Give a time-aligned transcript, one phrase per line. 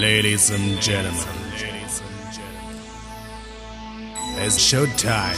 [0.00, 1.24] Ladies and gentlemen,
[4.44, 5.34] it's showtime.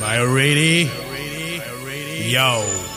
[0.00, 0.90] My you ready?
[2.30, 2.91] Yo.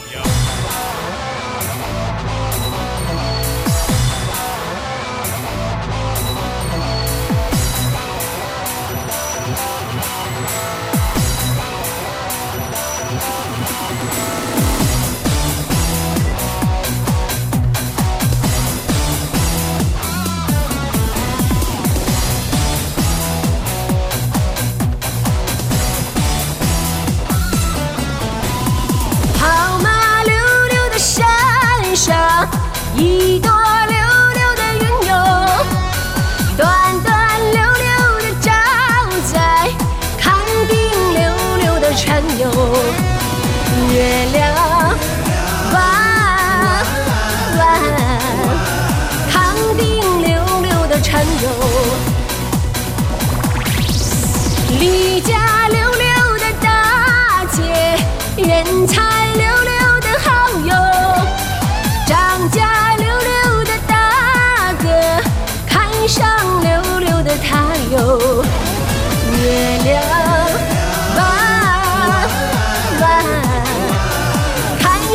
[32.97, 33.74] 一段。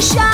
[0.01, 0.30] shine.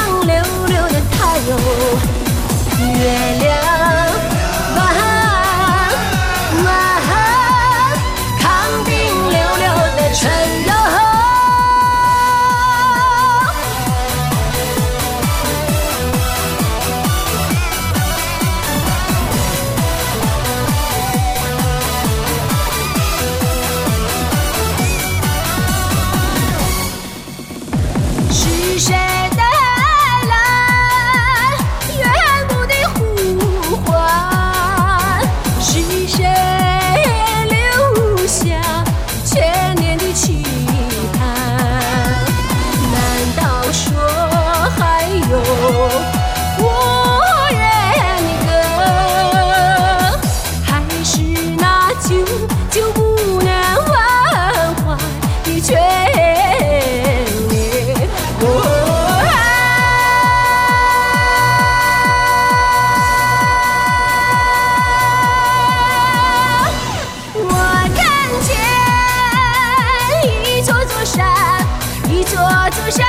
[72.46, 73.04] 我坐山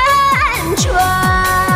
[0.76, 1.67] 川